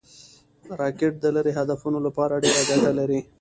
راکټ 0.79 1.13
د 1.19 1.25
لرې 1.35 1.51
هدفونو 1.59 1.99
لپاره 2.07 2.41
ډېره 2.43 2.61
ګټه 2.69 2.91
لري 2.99 3.19